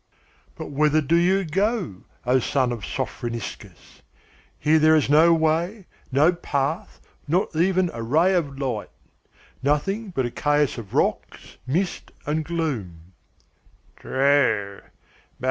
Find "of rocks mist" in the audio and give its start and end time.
10.79-12.11